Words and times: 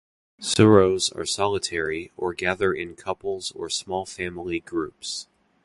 Serows 0.41 1.11
are 1.15 1.27
solitary, 1.27 2.11
or 2.17 2.33
gather 2.33 2.73
in 2.73 2.95
couples 2.95 3.51
or 3.51 3.69
small 3.69 4.03
family 4.03 4.59
groups. 4.59 5.27